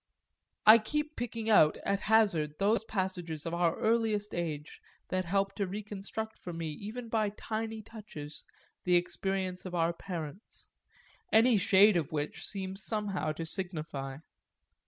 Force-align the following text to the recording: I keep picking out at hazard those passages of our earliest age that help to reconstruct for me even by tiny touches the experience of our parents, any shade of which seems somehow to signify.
I 0.65 0.79
keep 0.79 1.15
picking 1.15 1.47
out 1.47 1.77
at 1.85 1.99
hazard 1.99 2.55
those 2.57 2.83
passages 2.83 3.45
of 3.45 3.53
our 3.53 3.75
earliest 3.77 4.33
age 4.33 4.81
that 5.09 5.25
help 5.25 5.53
to 5.57 5.67
reconstruct 5.67 6.39
for 6.39 6.51
me 6.53 6.69
even 6.71 7.07
by 7.07 7.29
tiny 7.37 7.83
touches 7.83 8.43
the 8.83 8.95
experience 8.95 9.63
of 9.63 9.75
our 9.75 9.93
parents, 9.93 10.67
any 11.31 11.55
shade 11.57 11.97
of 11.97 12.11
which 12.11 12.43
seems 12.47 12.83
somehow 12.83 13.31
to 13.33 13.45
signify. 13.45 14.17